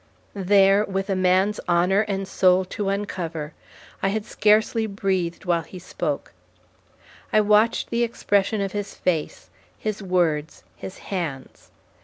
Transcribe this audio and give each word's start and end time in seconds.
There, 0.33 0.83
with 0.83 1.11
a 1.11 1.15
man's 1.15 1.59
honor 1.67 2.01
and 2.07 2.27
soul 2.27 2.65
to 2.65 2.89
uncover, 2.89 3.53
I 4.01 4.07
had 4.07 4.25
scarcely 4.25 4.87
breathed 4.87 5.45
while 5.45 5.61
he 5.61 5.77
spoke. 5.77 6.33
I 7.31 7.39
watched 7.39 7.91
the 7.91 8.01
expression 8.01 8.61
of 8.61 8.71
his 8.71 8.95
face, 8.95 9.51
his 9.77 10.01
words, 10.01 10.63
his 10.75 10.97
hands. 11.13 11.69